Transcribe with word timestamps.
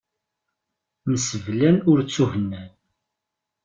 Mseblan 1.11 1.77
ur 1.89 1.99
ttuhennan. 2.03 2.71